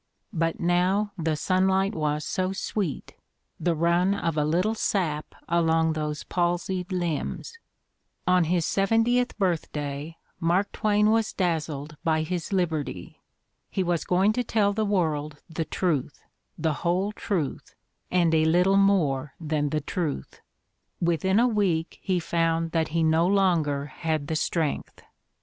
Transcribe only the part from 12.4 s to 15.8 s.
liberty. He was going to tell the world the